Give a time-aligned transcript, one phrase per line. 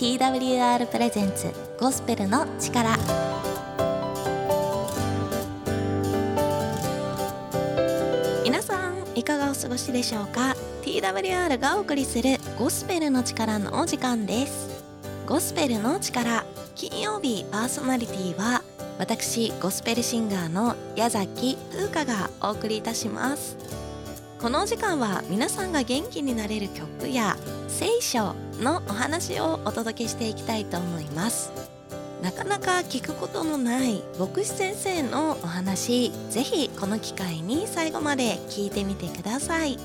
[0.00, 2.96] TWR プレゼンツゴスペルの力。
[8.42, 14.82] 皆さんいかがお過ごしでしょうか？TWR がお送りするゴスペルの力のお時間です。
[15.26, 18.62] ゴスペルの力金曜日パーソナリティは
[18.98, 23.58] 私ゴスペルシンガーの矢崎風花がお送りいたします。
[24.40, 27.36] このお時間は皆さんが元気になれる曲や
[27.68, 31.52] 聖書のお話をお届けしていきたいと思います。
[32.22, 39.78] なかなか聞くことのない牧師先生のお話ぜひこの機会に最後まで聞いてみてください。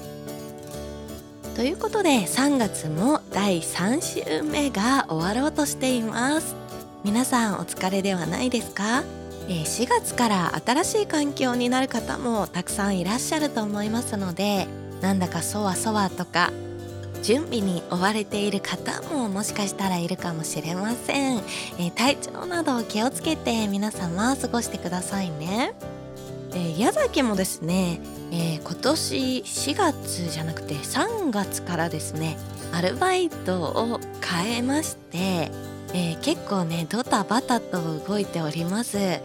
[1.56, 6.56] ということで3月も第3週目が終わろうとしています。
[7.06, 9.04] 皆さんお疲れではないですか？
[9.48, 14.68] え4月から新しい環境になる方もたくさんいらっしゃると思いますので
[15.02, 16.52] なんだかそわそわとか
[17.26, 21.42] 準備に追われている方ももしかしたらいるかもしれません、
[21.80, 25.74] え体調など気をつけて皆様過ごしてくださいね、
[26.54, 28.00] え矢崎もですね、
[28.32, 32.38] えー、今年4月じゃなくて3月からですね
[32.72, 35.50] アルバイトを変えまして
[35.94, 39.22] えー、結構ねドタバタと動いております、え、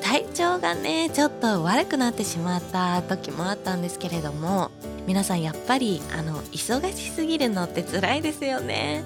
[0.00, 4.70] 体調がねちょっと悪くなってしまった時もあったんですけれども
[5.06, 9.02] 皆さんやっぱりあの忙しすぎるのって辛いですよね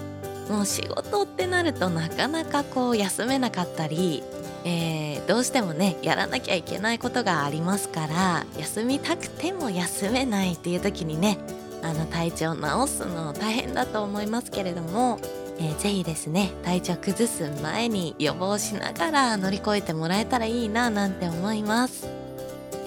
[0.48, 4.22] もう仕事ってなるとなかなかこう休めなかったり
[4.68, 11.38] えー、どうしてもねやらなきゃいけないことがありますから休みたくても休めないっていう時にね
[11.82, 15.20] あの体調を治すの大変だと思いますけれども
[15.58, 22.15] えー、ぜひですね体調崩す前に予防しながら乗り越えてもらえたらいいななんて思います。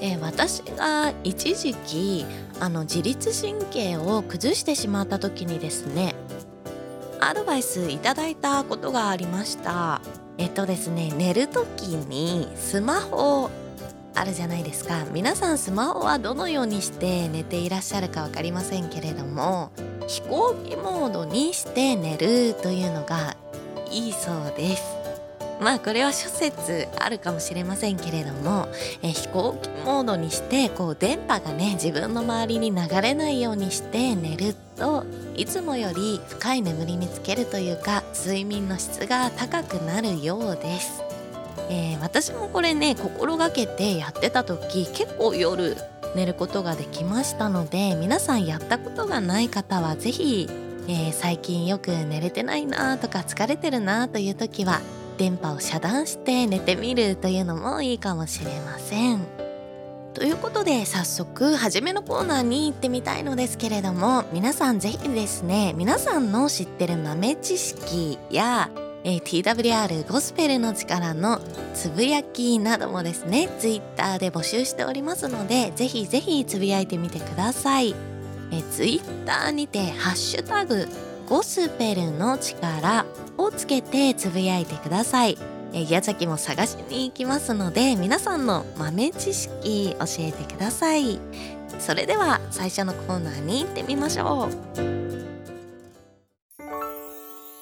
[0.01, 2.25] え、私が一時期
[2.59, 6.15] あの自律神経を崩してしまった時にですね
[7.19, 10.01] アドバイスいただいたことがありました。
[10.37, 13.49] えっとですね寝る時にスマホ
[14.15, 15.05] あるじゃないですか。
[15.11, 19.71] 皆さんスマホはどのようにして寝ていらっしゃるか分かりませんけれども
[20.07, 23.35] 飛行機モードにして寝るというのが
[23.91, 24.98] いいそうです。
[25.59, 28.67] まあこれは諸説あるかもしれませんけれども
[29.01, 35.05] え飛行機モードにしてこう電波がね自分の周りに流れないようにして寝ると
[35.35, 41.03] いつもより深い眠りにつけるというか睡眠の質が高くなるようです、
[41.69, 45.75] えー、私もこれね心がけてやってた時結構夜
[46.15, 50.47] 寝ることができましたので皆さんやったことがない方は是非、
[50.87, 54.79] えー、最近よく寝れてないなとか疲れてるなという時は
[55.19, 59.19] 電波を遮断して寝てみるというのもいいかもしれません。
[60.13, 68.69] ということで早速初めのコーナーに行ってみたいのですけれども皆さん是非ですね皆さんの知ってる豆知識や
[69.05, 71.39] えー、TWR ゴスペルの力の
[71.73, 77.95] つぶやきなどもですね Twitter で募集しておりますのでぜひぜひつぶやいてみてください、
[78.51, 80.85] えー、Twitter にてハッシュタグ
[81.29, 83.05] ゴスペルの力
[83.37, 85.37] をつけてつぶやいてください、
[85.73, 91.19] えー、矢崎も探しに行きますので皆さんの豆知識教えてください。
[91.77, 94.99] それでは最初のコーナーに行ってみましょう。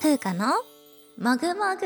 [0.01, 0.53] 風花の
[1.17, 1.85] もぐもぐ。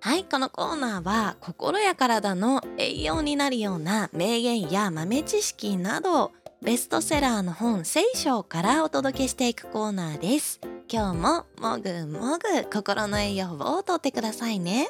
[0.00, 6.32] はいこのコーナーは心や体の栄養になるような名言や豆知識など
[6.64, 10.60] ベストセラーの本聖書からお届けしていくコーナーです。
[10.90, 14.88] 今日ももぐもぐ心の栄養をとってくださいね。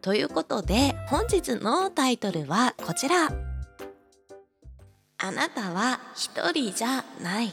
[0.00, 3.28] ということで本日のタイトルはこちら。
[5.18, 7.52] あなたは一人じゃない。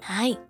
[0.00, 0.40] はい。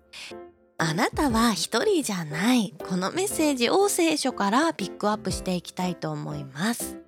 [0.79, 2.71] あなたは一人じゃない。
[2.87, 6.99] このメッセージを聖書からピックアップしていきたいと思います。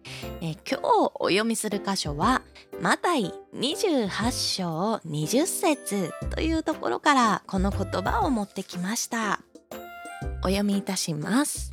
[0.41, 2.41] え今日お読みする箇所は
[2.81, 9.41] マタイ28章20節というところからこの言葉を持ってきました。
[10.41, 11.71] お読みいたします。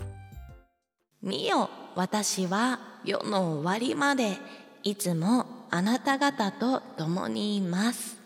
[1.23, 4.37] 見よ私は世の終わりまで
[4.83, 8.26] いつもあなた方と共にいます。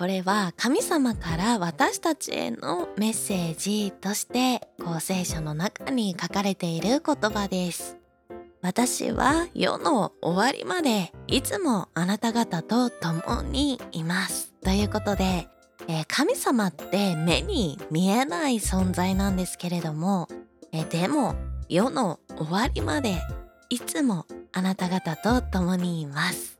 [0.00, 7.98] これは神様から私たちへのメッセージとしてこう聖書の中に書かれている言葉です。
[8.62, 14.54] 私は世の終わりまでいつもあなた方と共にいます。
[14.64, 15.48] ということで、
[15.86, 20.28] えー、神様って目に見えない存在なんですけれども、
[20.72, 21.34] えー、でも
[21.68, 23.20] 世の終わりまで
[23.68, 26.58] いつもあなた方と共にいます。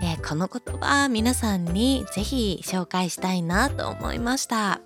[0.00, 4.80] えー、この言葉皆さんにぜひ紹介したいなと思いました、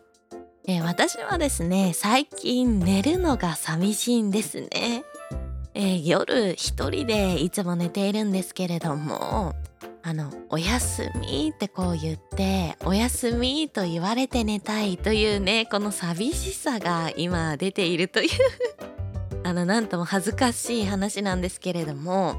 [0.67, 5.05] えー、私はですね最近寝るのが寂しいんですね、
[5.75, 9.55] えー、夜一人でいつも寝ているんですけれども
[10.03, 18.29] あの「おやすみ」ってこう言って「おやすみ」と言われて寝たいというねこの寂しさが今出ているという。
[19.45, 22.37] あのなんとも恥ずかしい話なんですけれども、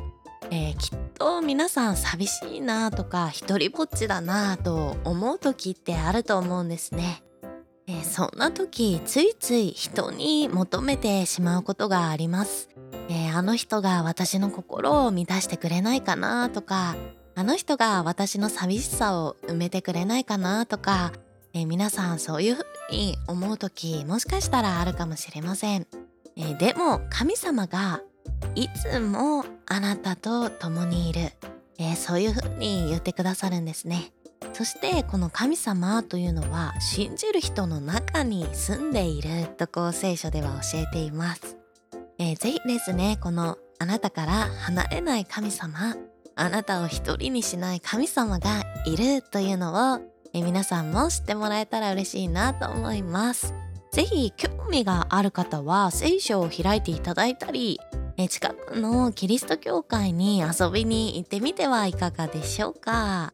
[0.50, 7.24] えー、きっと皆さん寂しいなとか一りぼっちだなと思う時ってあると思うんですね。
[7.88, 12.68] えー、そんな時ついつい人に求めてしまうことがあります。
[13.08, 16.98] えー、あの人が私の心を満たしてくれないかなとか
[17.36, 21.14] あの人が私の寂しさを埋めてくれないかなとか、
[21.54, 25.88] えー、皆さんそういうふうに思う時もしかしたらあるかもしれません、
[26.36, 28.02] え、でも神様が
[28.56, 31.32] いつもあなたと共にいる、
[31.80, 34.12] えー、そういうふうに言ってくださるんですね。
[34.54, 41.58] そしてこの神様というのは信じる人の中に住んでいるとこう聖書では教えています、
[42.20, 45.96] えー、ぜひですねこのあなたから離れない神様
[46.36, 53.54] あなたを一人にしない神様がいるというのをえ皆さんも知ってもらえたら嬉しいなと思います。
[53.92, 57.80] ぜひ興味がある方は聖書を開いていただいたり
[58.18, 63.34] え近くのキリスト教会に遊びに行ってみてはいかがでしょうか？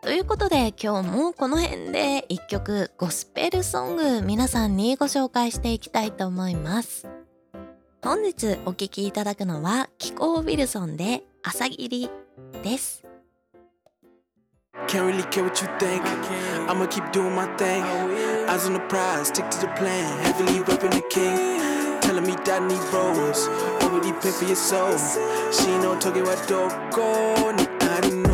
[0.00, 7.08] ということで今日もこの辺で一曲ゴスペルソング皆さんにご紹介していきたいと思います。
[8.02, 12.10] 本日お聴きいただくのは気候ウィルソンで朝霧
[12.62, 13.02] です。
[22.14, 23.48] telling me that need rose.
[23.82, 24.96] Already pay for your soul.
[25.52, 26.90] She know Tokyo I don't
[27.82, 28.33] I didn't know.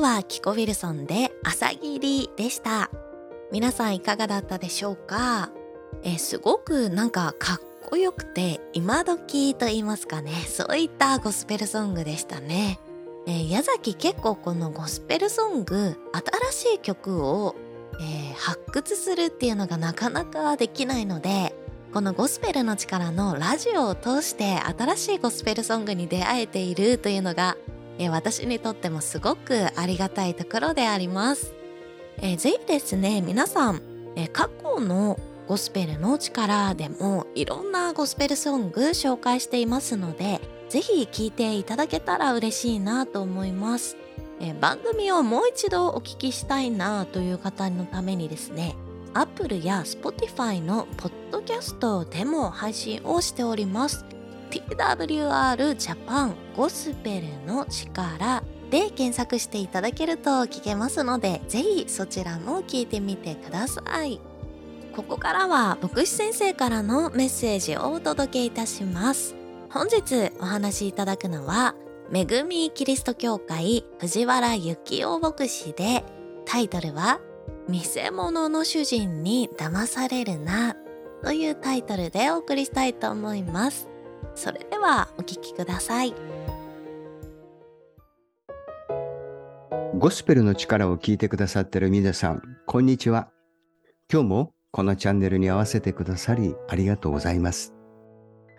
[0.00, 2.90] 曲はキコ・ウィルソンで「朝霧」でした。
[3.52, 5.50] 皆さんいかがだったでしょうか？
[6.02, 7.60] えすごくなんかかっ
[7.90, 10.32] こよくて今時と言いますかね。
[10.48, 12.80] そういったゴスペルソングでしたね、
[13.26, 15.98] え、矢崎結構このゴスペルソング
[16.50, 17.54] 新しい曲を、
[18.00, 21.54] えー、発掘するっていうのがなかなかできないので
[21.92, 27.58] このゴスペルの力のラジオを通して新しいゴスペルソングに出会えているというのが、
[27.98, 31.60] え、私にとってもすごくありがたいところであります。
[32.22, 33.80] えー、ぜひですね皆さん、
[34.16, 43.96] えー、過去のゴスペルの力でもいろんなゴスペルソング紹介していますのでぜひ聴いていただけたら嬉しいなと思います、
[44.40, 48.76] えー、番組をもう一度お聞きしたいなという方のためにですね
[49.12, 54.09] Apple や Spotify のポッドキャストでも配信をしております。
[54.50, 64.20] TWR ジャパンゴスペルの力で検索していただけると聞けますので、ぜひそちらも聞いてみてください。
[64.94, 69.36] ここからは牧師先生からのメッセージをお届けいたします。
[69.70, 71.74] 本日お話しいただくのは、
[72.12, 76.04] 恵みキリスト教会藤原幸雄牧師で、
[76.44, 77.20] タイトルは、
[77.68, 80.74] 見せ物の主人に騙されるな、
[81.22, 83.89] というタイトルでお送りしたいと思います。
[84.40, 86.14] それではお聴きください。
[89.98, 93.28] ゴスペルの力を聞いてくださっている皆さん、こんにちは。
[94.10, 97.74] 今日もこのチャンネルに合わせてくださりありがとうございます。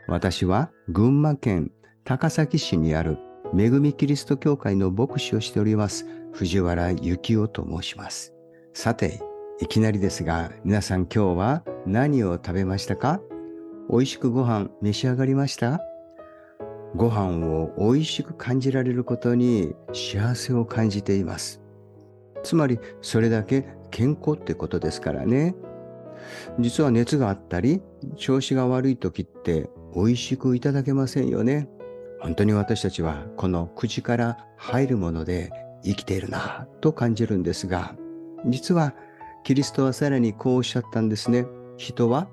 [0.07, 1.71] 私は群馬県
[2.03, 3.17] 高崎市にある
[3.57, 8.35] 恵みキリスト教会の牧師をしております藤原幸雄と申します。
[8.75, 9.19] さて、
[9.59, 13.19] いきなりですが皆さん今日は何を食べましたか？
[13.91, 15.81] 美味しくご飯召し上がりました？
[16.95, 21.61] ご飯を美味しく感じられることに幸せを感じています。
[22.41, 25.55] つまりそれだけ健康ってことですからね。
[26.57, 27.81] 実は熱があったり
[28.15, 31.67] 調子が悪い時って美味しくいただけませんよね。
[32.21, 35.51] 本当に私たちはこの口から入るもので
[35.83, 37.95] 生きているなと感じるんですが
[38.45, 38.93] 実は
[39.43, 41.45] キリストはさらにこうおっしゃったんですね。
[41.75, 42.29] 人は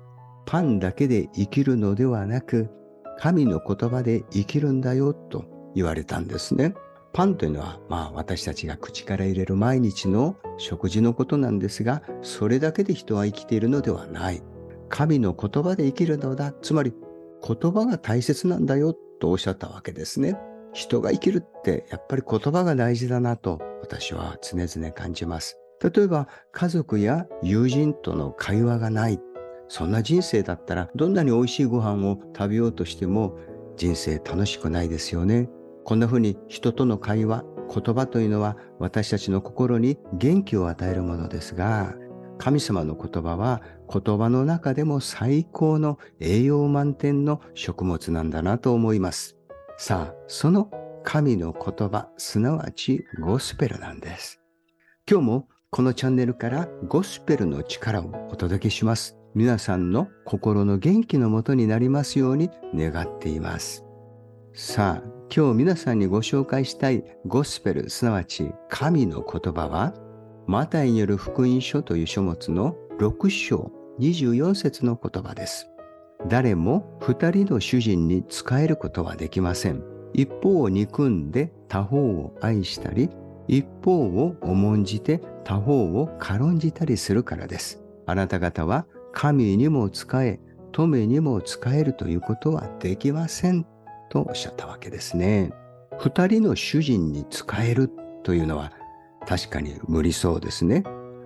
[0.49, 2.71] パンだけで生きるのではなく、
[3.19, 6.73] 神の言葉で生きるんだよと言われたんですね。
[7.13, 14.41] パンというのは、まあ私たちが口から入れる毎日の食事のことなんですが、それだけで人は生きているのではない。
[14.89, 16.51] 神の言葉で生きるのだ。
[16.63, 16.95] つまり、
[17.47, 20.35] 言葉が大切なんだよとおっしゃったわけですね。
[20.73, 25.59] 人が生きるってやっぱり言葉が大事だなと私は常々感じます。
[25.79, 29.19] 例えば家族や友人との会話がない。
[29.69, 33.37] そんな人生だったらどんなに美味しいご飯を食べようとしても
[33.77, 35.47] 人生楽しくないですよね。
[35.85, 41.95] こんな風に人との会話、言葉というのは私たちの心に元気を与えるものですが、
[42.39, 43.61] 神様の言葉は
[43.91, 49.37] 言葉の中でも最高の栄養満点の食物なんだなと思います。
[49.77, 50.71] さあ、その
[51.03, 54.41] 神の言葉、すなわちゴスペルなんです。
[55.09, 59.18] 今日もこのチャンネルからゴスペルの力をお届けします。
[59.35, 63.85] 皆さんの心の元気のもとになりますように願っています。
[64.53, 69.93] さあ、今日皆さんにご紹介したいゴスペル、すなわち神の言葉は、
[70.47, 75.69] マタイによる福音書という書物の6章24節の言葉です。
[76.27, 79.83] 誰も二人の主人に仕えることはできません。
[80.13, 83.09] 一方を憎んで他方を愛したり、
[83.47, 87.83] 一方を重んじて他方を軽んじたりするからです。
[88.07, 90.39] あなた方は神にも仕え、
[90.71, 93.65] 富にも仕えるということはできません。
[94.09, 95.51] とおっしゃったわけですね。
[95.99, 97.89] 二人の主人に仕える
[98.23, 98.71] というのは
[99.27, 100.83] 確かに無理そうですね。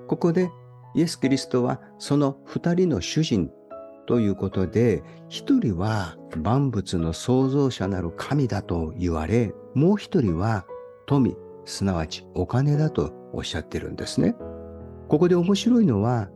[0.08, 0.50] ここで
[0.96, 3.50] イエス・キリストはその二人の主人
[4.06, 10.66] ということで、一人は万物の創造者なる神だと言われ、もう一人は
[11.06, 11.36] 富、
[11.66, 14.36] すなわちお金だとおっしゃってるんですね。
[15.08, 16.30] ここで面白いのは、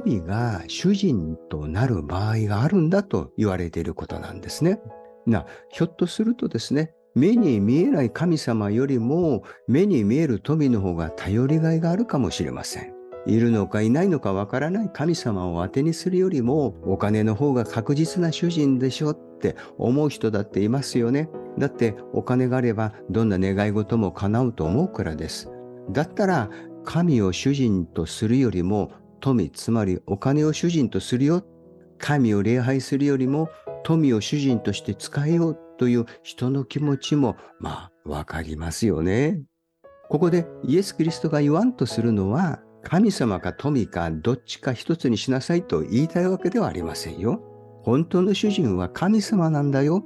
[0.00, 4.80] 富が主人となる場合があるんだと言われていることなんですね。
[5.24, 12.92] な、ひょっとするとですね、目に見えない神様よりも目に見える富の方が頼りがいがあるかもしれません。
[13.24, 21.30] いるのかいないのかわからない神様を当てにするよりもお金の方が確実な主人でしょって思う人だっていますよね。
[21.56, 25.48] だってお金があればどんな願い事も叶うと思うからです。
[25.92, 26.50] だったら
[26.84, 28.90] 神を主人とするよりも
[29.24, 31.42] 富、つまりお金を主人とするよ。
[31.96, 33.48] 神を礼拝するよりも
[33.82, 39.40] 富を主人として使えようという人の気持ちもまあわかりますよね。
[40.10, 47.40] ここでイエス・キリストが言わんとするのは神様か富かどっちか一つにしなさいと言いたいわけではありませんよ。
[47.82, 50.04] 本当の主人は神様なんだよ。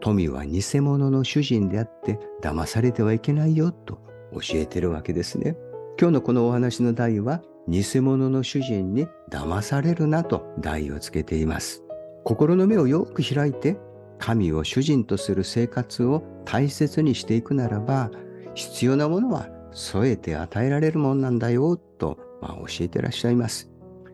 [0.00, 3.96] 富は偽物の主人であって騙されてはいけないよと
[4.32, 5.56] 教えてるわけですね。
[5.98, 11.84] 今日のこのお話の題は偽物の主人に騙されるなと題をつけています。
[12.24, 13.78] 心の目をよく開いて
[14.18, 18.10] 神を主人とする生活を大切にしていくならば
[18.54, 23.70] 必要なものは添えて与えられるもんなんだよと、まあ、教えてらっしゃいます。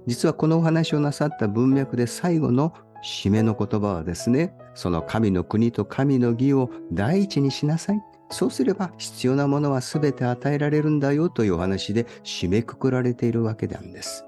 [0.06, 8.02] 実はこのお話をなさった文脈で最後の締めの言葉はですね、その神の国と神の義を第一にしなさい。
[8.30, 14.24] そうすれば必要なものは全て与えられるんだよというお話で締めくくられているわけなんです。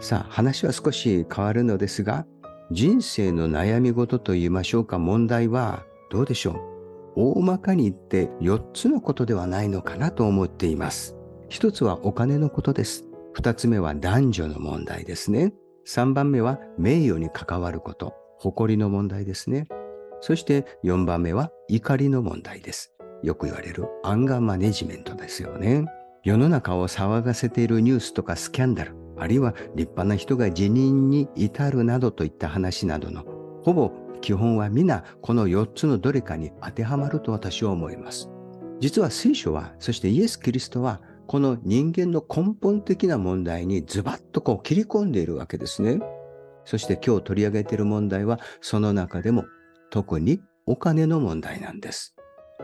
[0.00, 2.26] さあ話は少し変わるのですが、
[2.70, 6.76] 人生の悩み事と言いましょうか問題はどうでしょう
[7.16, 11.16] 大まかに言って4つのことではないのかなと思っています。
[11.50, 13.04] 1つはお金のことです。
[13.36, 15.54] 2つ目は男女の問題ですね。
[15.86, 19.66] 3番目は名誉に関わること、誇りの問題ですね。
[20.20, 22.95] そして4番目は怒りの問題です。
[23.26, 25.84] よく言われるアンガーマネジメントですよね。
[26.22, 33.24] 世の中を騒がせているニュースとかスキャンダル、あるいは立派な人が辞任に至るなどといった話などの
[33.64, 33.90] ほぼ
[34.20, 38.30] 基本は皆この4つのどれかに当てはまると私は思います。
[38.78, 45.98] 実は聖書は、そしてイエス・キリストは、この人間の根本的な問題にズバッとこう切り込んでいるわけですね。
[46.64, 49.44] そして今日取り上げている問題は、その中でも
[49.90, 52.15] 特にお金の問題なんです。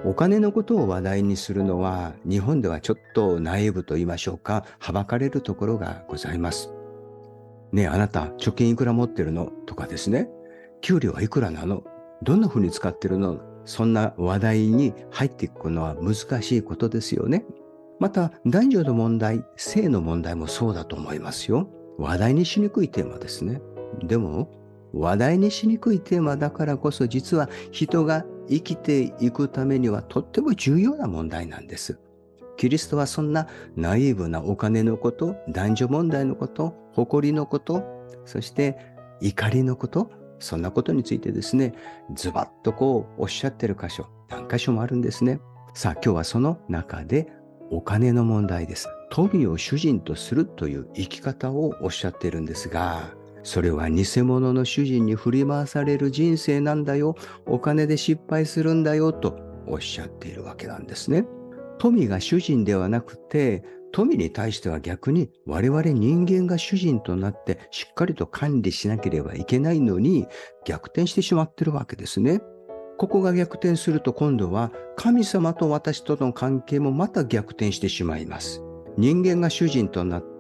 [0.05, 6.73] お金のことを話題にするのは、日本ではちょっとナイブと言いましょうか、はばかれるところがございます。
[7.73, 10.29] ねえ、あなた、貯金いくら持ってるのとかですね。
[10.81, 11.85] 給料はいくらなの？
[12.23, 13.41] どんな風に使ってるの？
[13.65, 17.45] そんな話題に入っていくのは難しいことですよね。
[18.01, 21.69] また、男女の問題、性の問題もそうだと思いますよ。
[21.99, 23.61] 話題にしにくいテーマですね。
[24.03, 24.51] でも、
[24.93, 31.99] 話題にしにくいテーマだからこそ実は人が生きていくためにはとっても重要な問題なんです。
[32.57, 37.83] キリストはそんなナイーブなお金のこと、男女問題のこと、誇りのこと、
[38.25, 38.77] そして
[39.21, 41.75] 怒りのこと、そんなことについてですね、
[42.15, 45.41] ズバッとこうおっしゃってる箇所、何箇所もあるんですね。
[45.75, 47.33] さあ今日はその中で
[47.71, 48.89] お金の問題です。
[49.11, 57.17] 富を主人とするという生き方をおっしゃっているんですが、それは偽物の主人に振り回される人生なんだよ。
[57.47, 61.27] お金で失敗するんだよとおっしゃっているわけなんですね。
[61.79, 70.27] 富が主人ではなくて、富に対しては逆に我々人間が主人となってしっかりと管理しなければいけないのに
[70.65, 72.41] 逆転してしまってるわけですね。
[72.99, 78.63] ここが逆転すると今度は神様と私との関係もまた逆転してしまいます。
[78.97, 80.32] 人間が主人となっ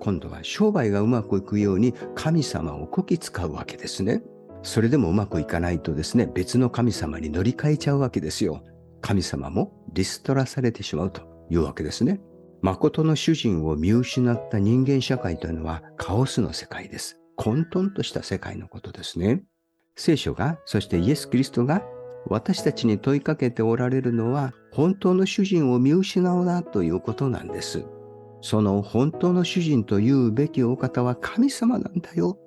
[0.00, 4.22] 今度は商売がうまくいくように神様をこき使うわけですね。
[4.62, 8.62] それでもうまくいかないとですね、別の神様に乗り換えちゃうわけですよ。
[9.00, 12.20] 神様もリストラされてしまうというわけですね。
[12.60, 17.20] 誠の主人を見失った人間社会というのはカオスの世界です。
[17.36, 19.44] 混沌とした世界のことですね。
[19.96, 21.82] 聖書が、そしてイエス・キリストが
[22.26, 27.84] 私たちに問いかけておられるのは本当の主人を見失うなということなんです。
[28.40, 32.38] その本当の主人というべきお方は神様なんだよ。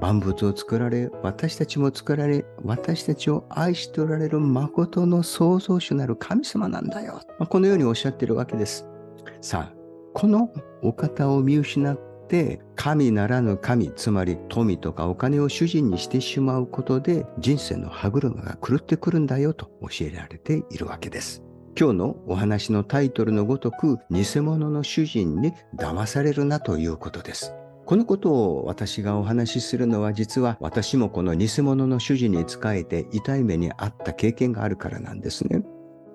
[0.00, 7.20] 万物を作られ、私たちも作られ、私たちを愛しておられる誠の創造主なる神様なんだよ。
[7.48, 8.88] このようにおっしゃっているわけです。
[9.40, 9.74] さあ、
[10.12, 11.98] このお方を見失っ
[12.28, 21.43] て、神ならぬ神、つまり富とかお金を主人にしてしまうことで、人生の歯車が狂ってくるんだよと教えられているわけです。
[21.76, 27.52] 今日のお話のタイトルのごとく、偽物の主人に騙されるなということです。
[27.84, 35.64] このことを私がお話しするのは実は私もこの偽物の主人に仕えて痛い目にあった経験があるからなんですね。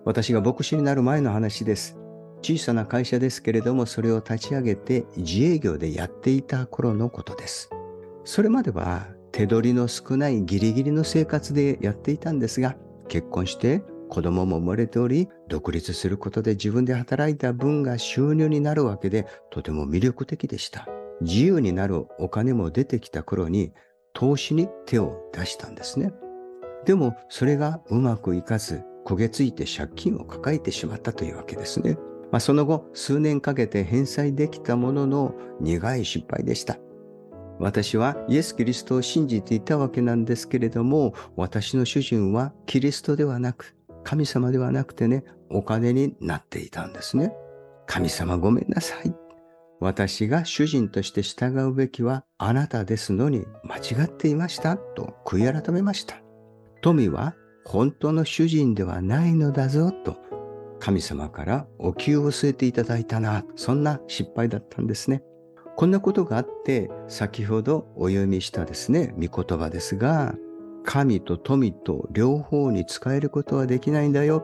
[0.05, 1.97] 私が牧師になる前の話です。
[2.41, 7.69] 小さな会社ですけれども、それを立ち上げて自営業でやっていた頃のことです。
[8.23, 12.77] それまでは手取りの少ないギリギリの生活でやっていたんですが、
[13.09, 20.87] 結婚して子供も生まれており、独立することで自分で働いた分が収入になるわけで、とても魅力的でした。
[21.21, 23.71] 自由になるお金も出てきた頃に、
[24.13, 26.11] 投資に手を出したんですね。
[26.85, 31.97] でも、それがうまくいかず、焦げついて借金を抱えてしまったというわけですね。
[32.31, 36.77] まあ、その後、数年かけて返済できたものの苦い失敗でした。
[37.59, 47.33] 私はイエス・キリストを信じていたわけなんですけれども、私の主人はキリストではなく、神様ではなくてね、お金になっていたんですね。
[47.85, 49.13] 神様ごめんなさい。
[49.79, 56.15] 私が主人として従うべきはあなたですのに間違っていましたと悔い改めました。
[56.81, 57.35] 富は
[57.65, 60.17] 本当の主人ではないのだぞと
[60.79, 65.23] 神様からお給を据えていただいたな、そんな失敗だったんですね。
[65.75, 70.35] こんなことがあって、先ほどお読みしたですね、御言葉ですが、
[70.91, 74.43] 神と富と両方に使えることはできないんだよ。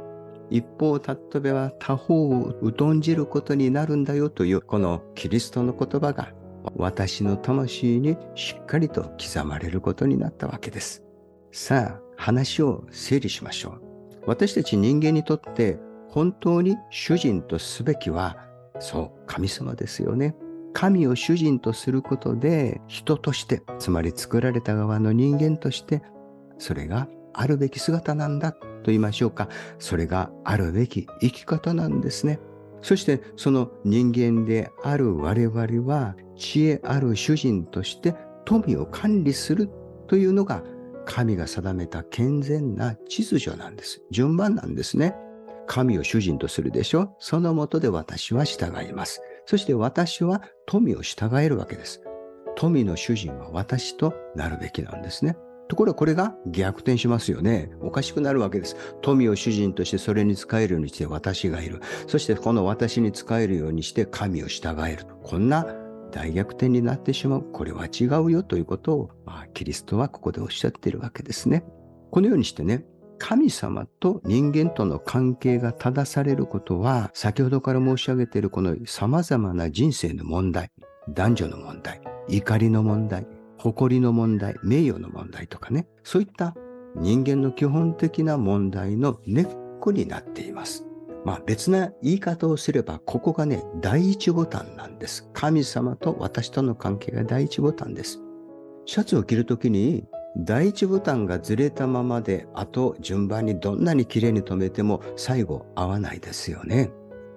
[0.51, 6.33] 一方、たっとべは他方を疎んじることになるんだよという、このキリストの言葉が、
[6.75, 11.03] 私の魂にしっかりと刻まれることになったわけです。
[11.51, 13.81] さあ、話を整理しましょう。
[14.27, 15.79] 私たち人間にとって
[16.09, 18.37] 本当に主人とすべきは、
[18.79, 20.35] そう、神様ですよね。
[20.73, 26.03] 神を主人とすることで、人として、つまり作られた側の人間として、
[26.57, 29.49] それがあるべき姿なんだと言いましょうか。
[29.79, 32.39] それがあるべき生き方なんですね。
[32.81, 35.59] そしてその人間である我々
[35.91, 38.15] は知恵ある主人として
[38.45, 39.69] 富を管理する
[40.07, 40.63] というのが
[41.05, 44.01] 神が定めた健全な秩序なんです。
[44.11, 45.15] 順番なんですね。
[45.67, 49.21] 神を主人とするでしょそのもとで私は従います。
[49.45, 52.01] そして私は富を従えるわけです。
[52.55, 55.37] 富の主人は私となるべきなんですね。
[55.67, 57.71] ところがこれが逆転しますよね。
[57.81, 58.75] おかしくなるわけです。
[59.01, 61.81] 富を主人としてそれに使えるようにして私がいる。
[62.07, 65.05] そしてこの私に使えるようにして神を従える。
[65.23, 65.65] こんな
[66.11, 67.41] 大逆転になってしまう。
[67.51, 71.65] これは違うよということを、まあ、キリストはここでおっしゃっているわけですね。
[72.11, 72.85] このようにしてね、
[73.17, 80.71] 神様と人間との関係が正されることは、先ほどから申し上げているこの様々な人生の問題、
[81.09, 86.55] 男女の問題、怒りの問題、誇りの問題、名誉の問題とかね、そういった
[86.95, 89.47] 人間の基本的な問題の根っ
[89.79, 90.85] こになっています。
[91.25, 95.29] まあ別な言い方をすれば、ここがね、第一ボタンなんです。
[95.33, 98.21] 神様と私との関係が第一ボタンです。
[98.85, 100.05] シャツを着るときに
[100.37, 106.91] 第一ボタンがずれたままで、あと順番にどんなに綺麗に留めても最後合わないですよね。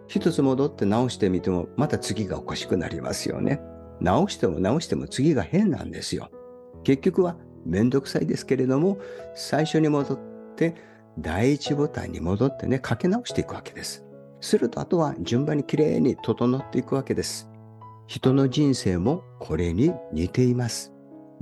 [0.09, 3.61] 一つ戻って直してみてもまた次がおかしくなりますよね。
[4.01, 6.31] 直しても直しても次が変なんですよ。
[6.85, 8.99] 結局はめんどくさいですけれども、
[9.35, 10.19] 最初に戻っ
[10.57, 10.75] て
[11.19, 14.05] 第一ボタンに戻ってね、かけ直していくわけです。
[14.41, 17.51] するとあとは順番にきれいに整っていくわけです。
[18.07, 20.93] 人の人生もこれに似ています。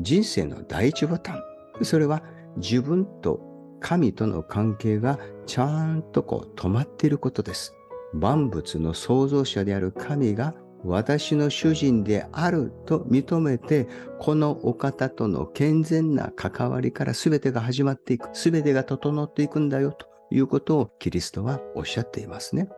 [0.00, 1.42] 人生の第一ボタン。
[1.82, 2.22] それは
[2.56, 3.40] 自分と
[3.80, 7.74] 神との関係がちゃんとこう止まっていることです。
[8.14, 10.54] 万物の創造者である神が
[10.86, 13.88] 私の主人であると認めて、
[14.20, 22.68] このお方との健全な関わりから全てが始まっていく、全てが整っていくんだよということをキリストはおっしゃっていますね。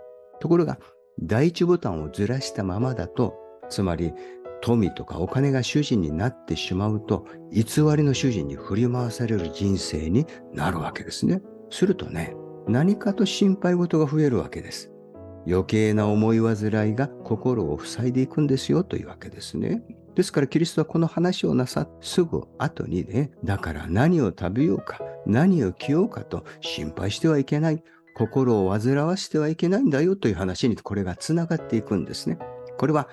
[0.40, 0.78] ところが、
[1.20, 3.34] 第一ボタンをずらしたままだと、
[3.68, 4.12] つまり
[4.60, 7.62] 富とかお金が主人になってしまうと、偽
[7.96, 11.42] りの主人に振り回される人生になるわけですね。
[11.70, 12.34] するとね、
[12.66, 14.90] 何かと心配事が増えるわけです。
[15.46, 19.82] 余計な思い煩いが心を塞いでいくんですよというわけですね。
[20.14, 27.82] ですからキリストはこの話をなさすぐ後にね、だから何を食べようか、何を着ようかと心配してはいけない。
[28.18, 32.36] 心を煩わしてはいけないんだよという話にこれがつながっていくんですね。
[32.76, 33.08] これは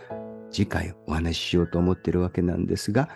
[0.50, 3.10] 次回お話ししようと思っているわけなんですが、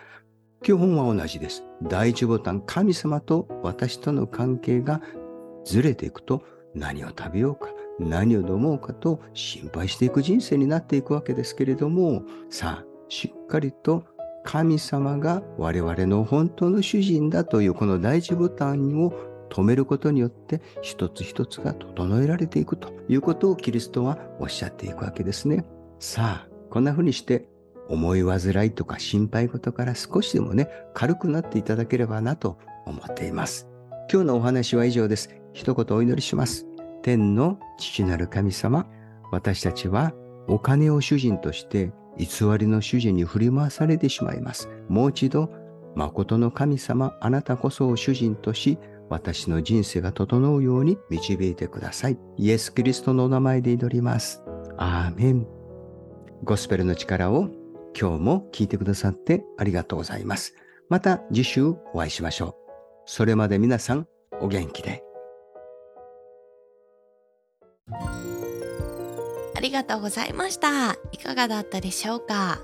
[0.61, 1.63] 基本は同じです。
[1.81, 5.01] 第一ボタン、神様と私との関係が
[5.65, 6.43] ずれていくと
[6.75, 14.03] 何を食べようか、何を飲もうかと心配していく人生になっていくわけですけれども、さあ、しっかりと
[14.43, 19.13] 神様が我々の本当の主人だというこの第一ボタンを
[19.49, 25.65] 止めることによって一つ一つが整えられていくということをキリストはおっしゃっていくわけですね。
[25.99, 27.49] さあ、こんな風にして
[27.89, 33.67] 思い煩いとか心配事から少しでもね、軽くなっていただければなと思っています。
[34.11, 35.29] 今日のお話は以上です。
[35.53, 36.68] 一言お祈りします。
[37.01, 38.87] 天の父なる神様、
[39.31, 40.13] 私たちは
[40.47, 44.69] お金を主人として偽りの主人に振り回されてしまいます。
[44.89, 45.49] もう一度、
[45.95, 48.77] 誠の神様、あなたこそを主人とし、
[49.09, 52.17] 私の人生が整うように導いてください。
[52.37, 54.43] イエス・キリストのお名前で祈ります。
[54.77, 55.47] アーメン。
[56.43, 57.49] ゴスペルの力を
[57.99, 60.53] 今日も聞いてくださってありがとうございます。
[60.89, 62.53] また次週お会いしましょう。
[63.05, 64.07] それまで皆さん
[64.39, 65.08] お元気で。
[67.91, 70.93] ありがとうございました。
[71.11, 72.59] いかがだったでしょうか、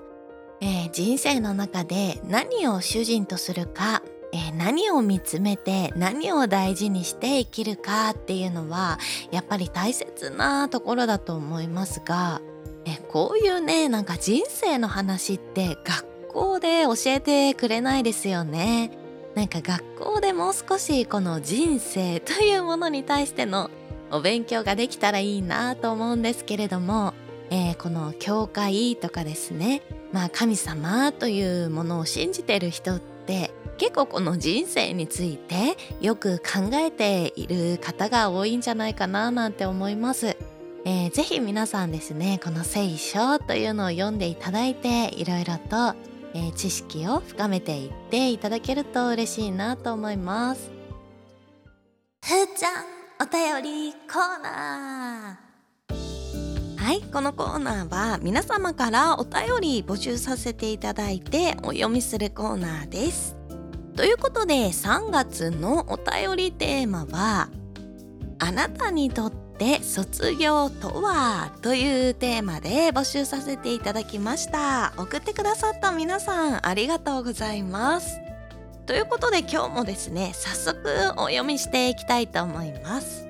[0.62, 9.00] えー、人生の中で何を主人とするか、えー、何を見つめて何を大事にして生きるかっていうのは
[9.32, 12.42] やっぱり大切なところだと思いますが、
[12.86, 18.92] えー、こういうねなんか人生の話って学校で教えてくれないですよね。
[19.36, 23.70] なんか学校でもう少しこの人生というものに対しての
[24.12, 27.14] お勉強ができたらいいなと思うんですけれども、
[27.50, 40.38] えー、この教会とかですねまあ神様というものを信じてる人って結構この人生についてよく考えている方が多いんじゃないかななんて思います。
[40.88, 45.96] えー、ぜひ皆さんですねこの聖書というのを読んでいただいていろいろと、
[46.36, 50.70] えー、知識を深めていっていただけると嬉しいなと思います。
[52.24, 56.76] ふーちゃんお便りコーナー。
[56.78, 63.38] はいこのコーナーは皆様からお便り募集させていただいてお読みするコーナーです。
[63.96, 67.48] ということで3月のお便りテーマは
[68.40, 74.94] あなたにとって卒業とはというテーマで募集させていただきました。
[74.98, 78.20] 送ってくださった皆さんありがとうございます。
[78.86, 80.80] ということで今日もですね早速
[81.18, 83.26] お読みしていきたいと思います。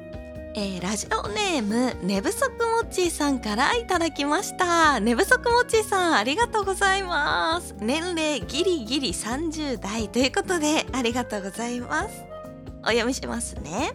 [0.57, 5.01] えー、ラジオネーム寝不足もっちーさんからいただきました。
[5.01, 7.75] 寝不足もっちーさんありがとうございます。
[7.79, 12.23] 年齢ギリギリ30代ということでありがとうございます。
[12.83, 13.93] お読みしますね、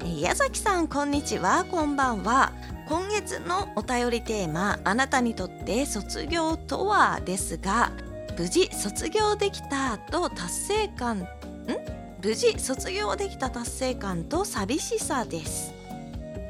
[0.00, 1.64] えー、矢崎さんこんにちは。
[1.70, 2.52] こんばんは。
[2.88, 7.20] 今月のお便りテーマあなたにとって卒業とは？
[7.24, 7.92] ですが
[8.40, 11.26] 無事卒業できたと達成感ん？
[12.24, 15.74] 無事卒業できた達成感と寂しさです。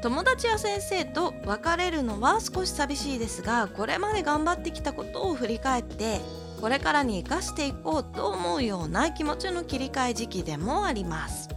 [0.01, 6.21] 友達や先生と別れるのは少し寂しいですがこれまで頑張ってきたことを振り返って
[6.61, 11.49] これからに生かしていこうと思うような気持ちの切り替え時期でもあります。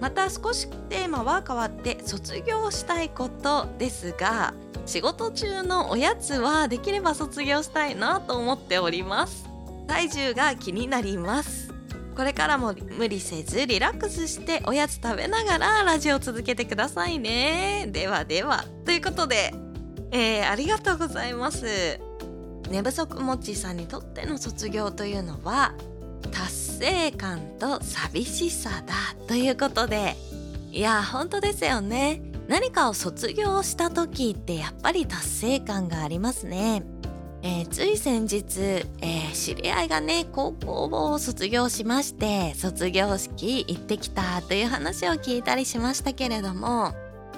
[0.00, 4.54] また少しテーマは変わって卒業したいことですが
[4.86, 9.47] 仕事中のおやつはできれば卒業したいなと思っております。
[9.88, 11.74] 体重が気になります。
[12.14, 17.88] これからも無理せずリラックスしておやつ食べながらラジオ続けてくださいね。
[17.90, 18.64] ではでは。
[18.84, 19.54] ということで、
[20.10, 22.00] えー、ありがとうございます。
[22.70, 25.74] 寝不足もっちさんにとっての卒業というのは
[26.30, 28.94] 達成感と寂しさだ。
[29.26, 30.16] ということで
[30.70, 32.20] いや本当ですよね。
[32.48, 36.82] 何かを卒業した時ってやっぱり達成感がありますね、
[37.42, 38.60] えー、つい先日、
[39.00, 46.94] えー、知り合いがね高校を卒業しまして卒業式行ってきたという話を聞いたりしましたけれども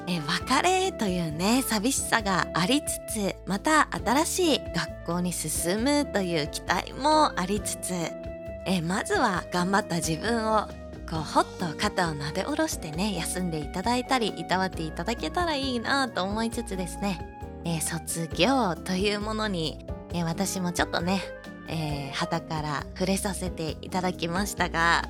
[0.06, 7.92] え別れというね寂しさがありつつまた新しい学校に進むという期待もありつつ
[8.66, 10.68] えまずは頑張った自分を
[11.10, 17.18] こうほっと肩をなで下ろしてね休んでいただいたりいたわっていただけたらいいなと思いつつですね、
[17.64, 19.84] え卒業というものに、
[20.24, 21.22] 私もちょっとね、
[21.68, 25.08] えー、旗から触れさせていただきましたが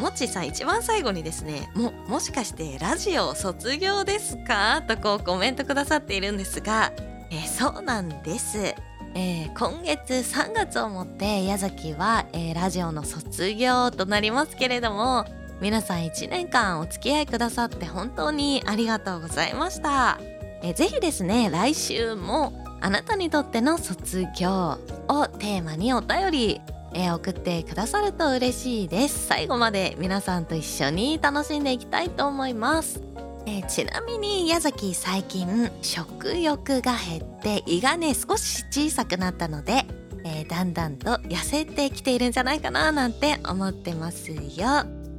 [0.00, 4.82] もっちさん一番最後にですねももしかしてラジオ卒業ですか？
[4.82, 6.92] とこうコメントくださっているんですが、
[7.30, 8.74] えー、そうなんです、
[9.14, 15.24] えー、今月3月をもって矢崎は、えー、ラジオの卒業となりますけれども
[15.60, 20.18] 皆さん1年間お付き合いくださって本当にありがとうございました、
[20.62, 26.60] えー、ぜひですね来週もあなたにとっての卒業をテーマにお便り
[26.94, 29.26] えー、送ってくださると嬉しいです。
[29.26, 33.02] 最後まで皆さんと一緒に楽しんでいきたいと思います、
[33.46, 39.86] えー、ちなみに矢崎最近食欲が減って胃がね少し小さくなったので、
[40.24, 44.38] えー、だんだんと痩せてきているんじゃないかななんて思ってますよ。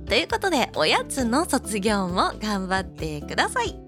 [0.08, 3.85] ということでおやつの卒業も頑張ってください。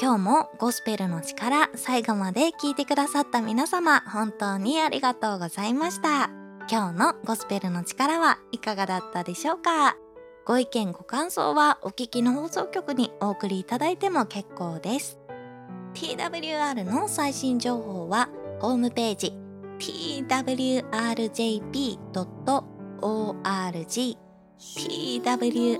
[0.00, 6.30] 今日もゴスペルの力最後まで聞いてくださった皆様本当にありがとうございました。
[6.70, 9.96] 今日のゴスペルの力はいかがだったでしょうか？
[10.46, 15.18] ご意見ご感想はお聞きの放送局にお送りいただいても結構です。
[15.94, 18.28] TWR の最新情報は
[18.60, 19.32] ホームページ
[19.78, 20.38] twrjp.org
[24.58, 25.78] twrjp.org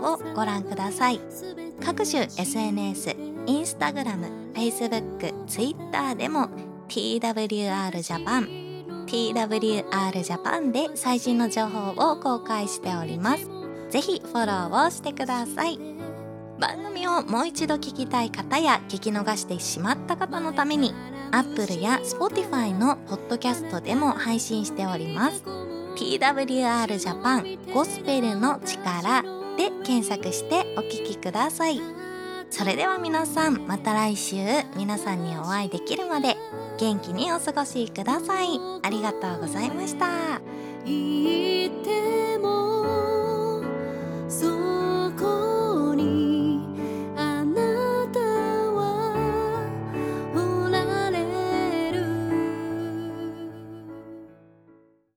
[0.00, 1.20] をご覧ください。
[1.84, 6.48] 各種 SNS インスタグラム Facebook、Twitter でも
[6.88, 8.68] TWR Japan
[9.06, 9.84] TWR
[10.22, 13.48] Japan で最新の情報を公開しております。
[13.90, 15.78] ぜひフォローをしてください。
[16.58, 20.92] 番組をもう一度聞きたい方や聞き逃してしまった方のために
[21.32, 25.42] Apple や Spotify のポッドキャストでも配信しております。
[25.96, 29.22] TWR Japan ゴスペルの力
[29.56, 31.80] で検索してお聴きください。
[32.50, 34.36] それでは皆さんまた来週
[34.76, 36.36] 皆さんにお会いできるまで
[36.78, 38.60] 元気にお過ごしください。
[38.82, 40.40] ありがとうございました。